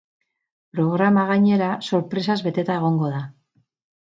[0.77, 3.21] Programa, gainera, sorpresaz beteta egongo da.